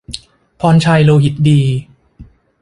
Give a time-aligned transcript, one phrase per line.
[0.59, 1.61] พรชัย โลหิตดี